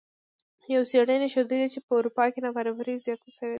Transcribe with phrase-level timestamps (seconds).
[0.73, 3.49] یوې څیړنې ښودلې چې په اروپا کې نابرابري زیاته شوې